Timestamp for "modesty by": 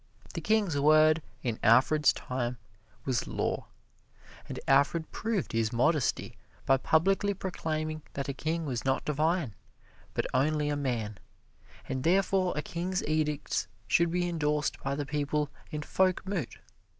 5.71-6.77